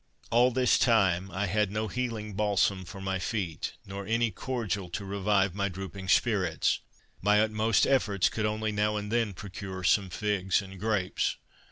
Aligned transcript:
All 0.31 0.49
this 0.49 0.79
time 0.79 1.29
I 1.29 1.45
had 1.45 1.69
no 1.69 1.87
healing 1.87 2.33
balsam 2.33 2.85
for 2.85 2.99
my 2.99 3.19
feet, 3.19 3.73
nor 3.85 4.07
any 4.07 4.31
cordial 4.31 4.89
to 4.89 5.05
revive 5.05 5.53
my 5.53 5.69
drooping 5.69 6.07
spirits. 6.07 6.79
My 7.21 7.39
utmost 7.39 7.85
efforts 7.85 8.27
could 8.27 8.47
only 8.47 8.71
now 8.71 8.97
and 8.97 9.11
then 9.11 9.33
procure 9.33 9.83
some 9.83 10.09
figs 10.09 10.59
and 10.59 10.79
grapes. 10.79 11.35